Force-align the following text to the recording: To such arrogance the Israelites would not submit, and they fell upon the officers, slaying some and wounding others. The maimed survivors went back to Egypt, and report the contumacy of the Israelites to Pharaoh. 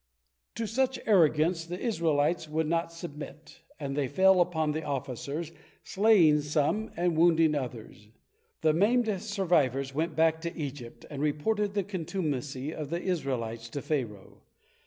To 0.55 0.65
such 0.65 0.99
arrogance 1.05 1.63
the 1.67 1.79
Israelites 1.79 2.49
would 2.49 2.65
not 2.67 2.91
submit, 2.91 3.61
and 3.79 3.95
they 3.95 4.07
fell 4.07 4.41
upon 4.41 4.71
the 4.71 4.83
officers, 4.83 5.51
slaying 5.83 6.41
some 6.41 6.89
and 6.97 7.15
wounding 7.15 7.53
others. 7.53 8.07
The 8.61 8.73
maimed 8.73 9.21
survivors 9.21 9.93
went 9.93 10.15
back 10.15 10.41
to 10.41 10.57
Egypt, 10.57 11.05
and 11.11 11.21
report 11.21 11.75
the 11.75 11.83
contumacy 11.83 12.73
of 12.73 12.89
the 12.89 12.99
Israelites 12.99 13.69
to 13.69 13.81
Pharaoh. 13.83 14.41